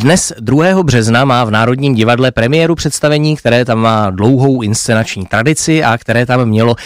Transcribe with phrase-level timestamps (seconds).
[0.00, 0.82] Dnes 2.
[0.82, 6.26] března má v Národním divadle premiéru představení, které tam má dlouhou inscenační tradici a které
[6.26, 6.76] tam mělo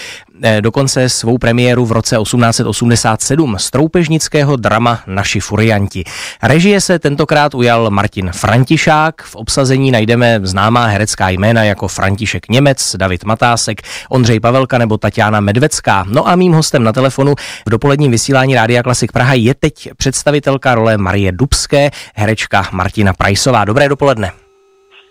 [0.43, 6.05] eh, dokonce svou premiéru v roce 1887 z troupežnického drama Naši furianti.
[6.43, 9.23] Režie se tentokrát ujal Martin Františák.
[9.23, 15.41] V obsazení najdeme známá herecká jména jako František Němec, David Matásek, Ondřej Pavelka nebo Tatiana
[15.41, 16.05] Medvecká.
[16.09, 17.35] No a mým hostem na telefonu
[17.67, 22.69] v dopoledním vysílání Rádia Klasik Praha je teď představitelka role Marie Dubské, herečka
[23.05, 23.65] Martina Prajsová.
[23.65, 24.33] Dobré dopoledne.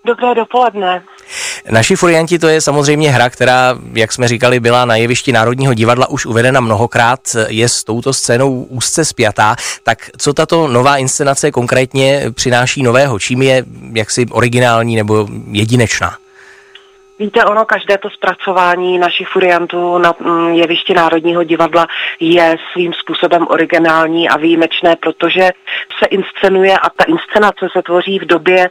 [0.06, 1.04] Dobré dopoledne.
[1.72, 6.10] Naši furianti to je samozřejmě hra, která, jak jsme říkali, byla na jevišti Národního divadla
[6.10, 9.56] už uvedena mnohokrát, je s touto scénou úzce spjatá.
[9.84, 13.20] Tak co tato nová inscenace konkrétně přináší nového?
[13.20, 16.18] Čím je jaksi originální nebo jedinečná?
[17.20, 21.88] Víte, ono, každé to zpracování našich furiantů na mm, jevišti Národního divadla
[22.20, 25.50] je svým způsobem originální a výjimečné, protože
[26.00, 28.70] se inscenuje a ta inscenace se tvoří v době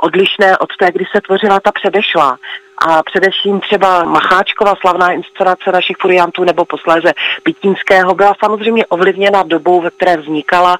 [0.00, 2.38] odlišné od té, kdy se tvořila ta předešlá
[2.78, 9.80] a především třeba Macháčkova slavná inscenace našich furiantů nebo posléze Pitínského byla samozřejmě ovlivněna dobou,
[9.80, 10.78] ve které vznikala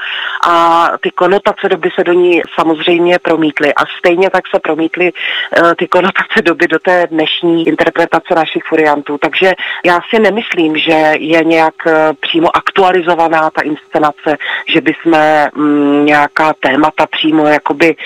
[0.49, 5.73] a ty konotace doby se do ní samozřejmě promítly a stejně tak se promítly uh,
[5.79, 9.19] ty konotace doby do té dnešní interpretace našich furiantů.
[9.19, 9.53] Takže
[9.85, 14.37] já si nemyslím, že je nějak uh, přímo aktualizovaná ta inscenace,
[14.69, 17.97] že by jsme um, nějaká témata přímo jakoby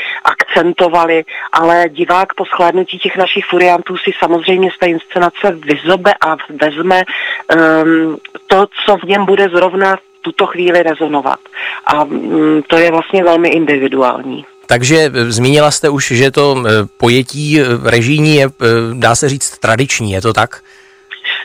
[0.78, 6.36] akcentovali, ale divák po shlédnutí těch našich furiantů si samozřejmě z té inscenace vyzobe a
[6.60, 11.38] vezme um, to, co v něm bude zrovna tuto chvíli rezonovat.
[11.86, 14.44] A um, to je vlastně velmi individuální.
[14.66, 18.48] Takže eh, zmínila jste už, že to eh, pojetí eh, režijní je,
[18.94, 20.60] dá se říct, tradiční, je to tak?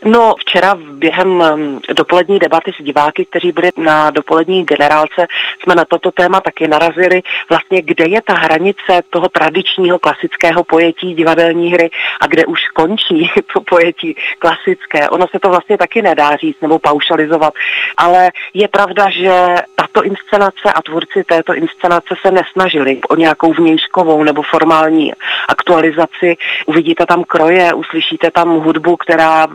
[0.06, 5.28] No, včera během um, dopolední debaty s diváky, kteří byli na dopolední generálce,
[5.64, 7.22] jsme na toto téma taky narazili.
[7.50, 11.90] Vlastně, kde je ta hranice toho tradičního klasického pojetí divadelní hry
[12.22, 15.10] a kde už končí to pojetí klasické.
[15.10, 17.54] Ono se to vlastně taky nedá říct nebo paušalizovat,
[17.98, 24.24] ale je pravda, že tato inscenace a tvůrci této inscenace se nesnažili o nějakou vnějškovou
[24.24, 25.14] nebo formální
[25.50, 26.38] aktualizaci.
[26.66, 29.48] Uvidíte tam kroje, uslyšíte tam hudbu, která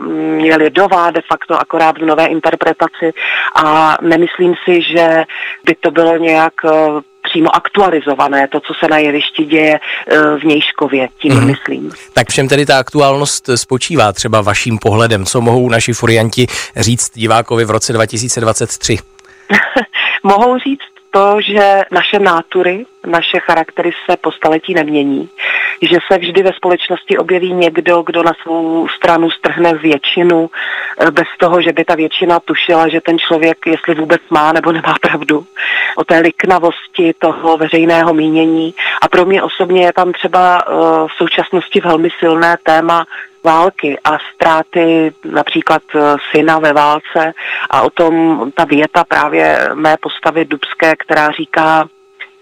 [0.45, 3.13] je lidová de facto akorát v nové interpretaci
[3.55, 5.23] a nemyslím si, že
[5.65, 6.69] by to bylo nějak eh,
[7.21, 11.47] přímo aktualizované, to, co se na jevišti děje eh, v Nějškově, tím mm.
[11.47, 11.91] myslím.
[12.13, 17.65] Tak všem tedy ta aktuálnost spočívá třeba vaším pohledem, co mohou naši furianti říct divákovi
[17.65, 18.97] v roce 2023?
[20.23, 25.29] mohou říct to, že naše nátury, naše charaktery se po staletí nemění,
[25.81, 30.49] že se vždy ve společnosti objeví někdo, kdo na svou stranu strhne většinu,
[30.99, 34.71] eh, bez toho, že by ta většina tušila, že ten člověk, jestli vůbec má nebo
[34.71, 35.45] nemá pravdu,
[35.95, 38.73] o té liknavosti toho veřejného mínění.
[39.01, 40.71] A pro mě osobně je tam třeba eh,
[41.07, 43.05] v současnosti velmi silné téma
[43.43, 47.33] války a ztráty například eh, syna ve válce.
[47.69, 51.87] A o tom ta věta právě mé postavy Dubské, která říká,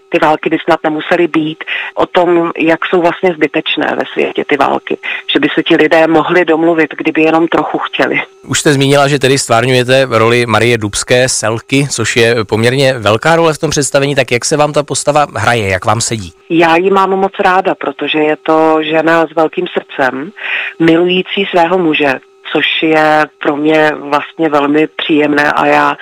[0.08, 1.64] ty války by snad nemusely být,
[1.94, 4.98] o tom, jak jsou vlastně zbytečné ve světě ty války.
[5.32, 8.20] Že by se ti lidé mohli domluvit, kdyby jenom trochu chtěli.
[8.46, 13.54] Už jste zmínila, že tedy stvárňujete roli Marie Dubské, Selky, což je poměrně velká role
[13.54, 16.32] v tom představení, tak jak se vám ta postava hraje, jak vám sedí?
[16.50, 20.32] Já ji mám moc ráda, protože je to žena s velkým srdcem,
[20.78, 22.20] milující svého muže,
[22.52, 25.96] což je pro mě vlastně velmi příjemné a já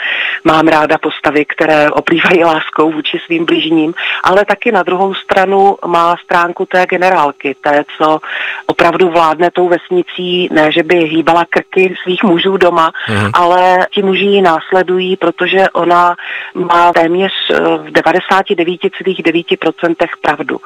[0.44, 6.16] mám ráda postavy, které oplývají láskou vůči svým blížním, ale taky na druhou stranu má
[6.24, 8.18] stránku té generálky, té, co
[8.66, 13.30] opravdu vládne tou vesnicí, ne, že by hýbala krky svých mužů doma, mm.
[13.34, 16.16] ale ti muži ji následují, protože ona
[16.54, 20.60] má téměř eh, v 99,9% pravdu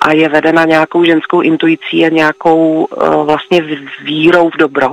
[0.00, 3.62] a je vedena nějakou ženskou intuicí a nějakou uh, vlastně
[4.04, 4.92] vírou v dobro.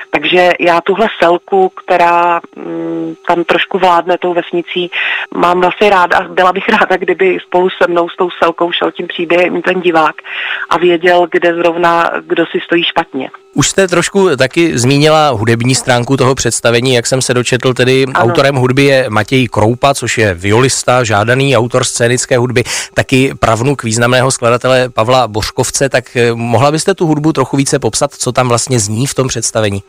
[0.13, 4.91] Takže já tuhle selku, která mm, tam trošku vládne tou vesnicí,
[5.35, 8.91] mám vlastně ráda a byla bych ráda, kdyby spolu se mnou s tou selkou šel
[8.91, 10.15] tím příběhem ten divák
[10.69, 13.29] a věděl, kde zrovna kdo si stojí špatně.
[13.53, 18.25] Už jste trošku taky zmínila hudební stránku toho představení, jak jsem se dočetl, tedy ano.
[18.25, 22.63] autorem hudby je Matěj Kroupa, což je violista, žádaný autor scénické hudby,
[22.93, 28.13] taky pravnuk významného skladatele Pavla Božkovce, tak eh, mohla byste tu hudbu trochu více popsat,
[28.13, 29.83] co tam vlastně zní v tom představení?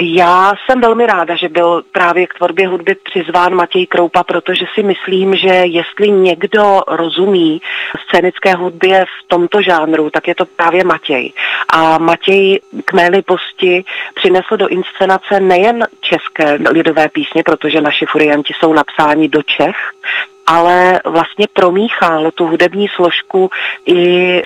[0.00, 4.82] Já jsem velmi ráda, že byl právě k tvorbě hudby přizván Matěj Kroupa, protože si
[4.82, 7.62] myslím, že jestli někdo rozumí
[8.08, 11.32] scénické hudbě v tomto žánru, tak je to právě Matěj.
[11.68, 18.54] A Matěj k mé libosti přinesl do inscenace nejen české lidové písně, protože naši furianti
[18.58, 19.76] jsou napsáni do Čech,
[20.46, 23.50] ale vlastně promíchal tu hudební složku
[23.86, 24.42] i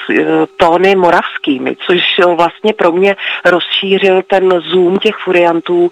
[0.56, 2.00] tóny moravskými, což
[2.36, 5.90] vlastně pro mě rozšířil ten zoom těch furiantů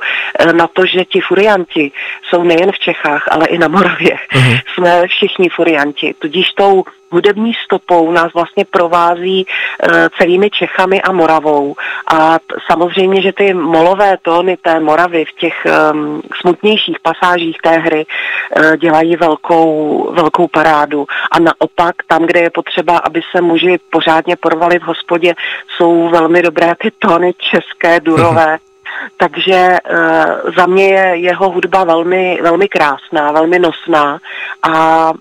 [0.52, 1.92] na to, že ti furianti
[2.28, 4.16] jsou nejen v Čechách, ale i na Moravě.
[4.32, 4.60] Uh-huh.
[4.74, 11.74] Jsme všichni furianti, tudíž tou hudební stopou nás vlastně provází uh, celými Čechami a Moravou.
[12.06, 17.70] A t- samozřejmě, že ty molové tóny té Moravy v těch um, smutnějších pasážích té
[17.70, 21.06] hry uh, dělají velkou, velkou parádu.
[21.30, 25.34] A naopak, tam, kde je potřeba, aby se muži pořádně porvali v hospodě,
[25.76, 28.58] jsou velmi dobré ty tóny české, durové.
[29.16, 34.18] Takže uh, za mě je jeho hudba velmi, velmi krásná, velmi nosná
[34.62, 35.12] a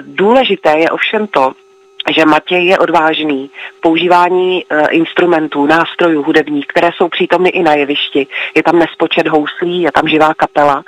[0.00, 1.52] Důležité je ovšem to,
[2.16, 7.74] že Matěj je odvážný v používání e, instrumentů, nástrojů hudebních, které jsou přítomny i na
[7.74, 8.26] jevišti.
[8.54, 10.82] Je tam nespočet houslí, je tam živá kapela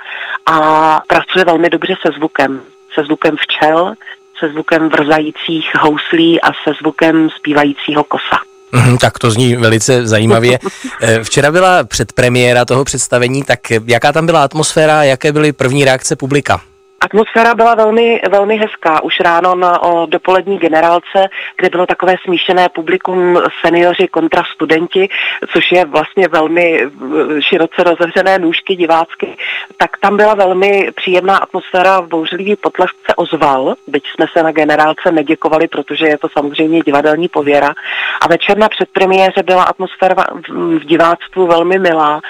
[0.45, 2.61] a pracuje velmi dobře se zvukem.
[2.93, 3.93] Se zvukem včel,
[4.39, 8.39] se zvukem vrzajících houslí a se zvukem zpívajícího kosa.
[8.71, 10.59] Mm, tak to zní velice zajímavě.
[11.01, 16.15] E, včera byla předpremiéra toho představení, tak jaká tam byla atmosféra, jaké byly první reakce
[16.15, 16.61] publika?
[17.03, 19.03] Atmosféra byla velmi, velmi hezká.
[19.03, 25.09] Už ráno na o dopolední generálce, kde bylo takové smíšené publikum seniori kontra studenti,
[25.53, 29.37] což je vlastně velmi eh, široce rozevřené nůžky divácky,
[29.77, 32.01] tak tam byla velmi příjemná atmosféra.
[32.01, 37.27] Bouřlivý potlesk se ozval, byť jsme se na generálce neděkovali, protože je to samozřejmě divadelní
[37.27, 37.73] pověra.
[38.21, 40.15] A večer na předpremiéře byla atmosféra
[40.49, 42.21] v diváctvu velmi milá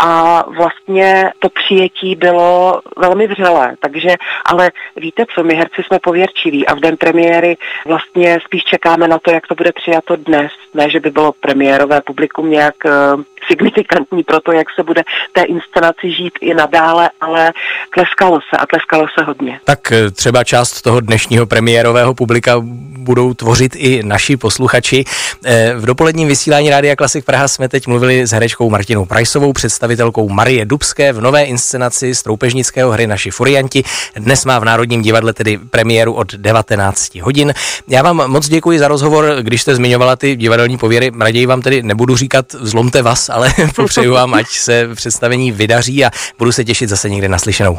[0.00, 4.08] a vlastně to přijetí bylo velmi vřelé, takže,
[4.44, 7.56] ale víte co, my herci jsme pověrčiví a v den premiéry
[7.86, 12.00] vlastně spíš čekáme na to, jak to bude přijato dnes, ne, že by bylo premiérové
[12.00, 15.02] publikum nějak uh, signifikantní pro to, jak se bude
[15.32, 17.52] té inscenaci žít i nadále, ale
[17.94, 19.60] tleskalo se a tleskalo se hodně.
[19.64, 22.54] Tak eh, třeba část toho dnešního premiérového publika
[22.98, 25.04] budou tvořit i naši posluchači.
[25.44, 29.52] Eh, v dopoledním vysílání Rádia Klasik Praha jsme teď mluvili s herečkou Martinou Prajsovou,
[29.90, 33.82] představitelkou Marie Dubské v nové inscenaci z troupežnického hry Naši furianti.
[34.16, 37.54] Dnes má v Národním divadle tedy premiéru od 19 hodin.
[37.88, 41.10] Já vám moc děkuji za rozhovor, když jste zmiňovala ty divadelní pověry.
[41.20, 46.10] Raději vám tedy nebudu říkat zlomte vás, ale popřeju vám, ať se představení vydaří a
[46.38, 47.78] budu se těšit zase někde naslyšenou.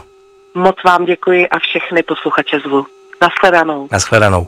[0.53, 2.85] Moc vám děkuji a všechny posluchače zvu.
[3.21, 3.87] Naschledanou.
[3.91, 4.47] Naschledanou.